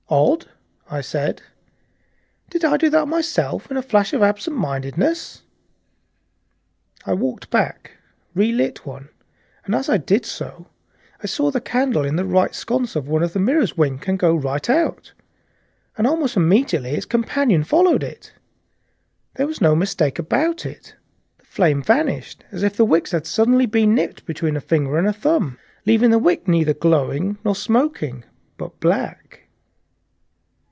[0.13, 0.47] "Odd,"
[0.89, 1.41] I said.
[2.49, 5.43] "Did I do that myself in a flash of absent mindedness?"
[7.05, 7.91] I walked back,
[8.35, 9.07] relit one,
[9.63, 10.67] and as I did so
[11.23, 14.19] I saw the candle in the right sconce of one of the mirrors wink and
[14.19, 15.13] go right out,
[15.97, 18.33] and almost immediately its companion followed it.
[19.35, 20.15] The
[21.47, 25.57] flames vanished as if the wick had been suddenly nipped between a finger and thumb,
[25.85, 28.25] leaving the wick neither glowing nor smoking,
[28.57, 29.37] but black.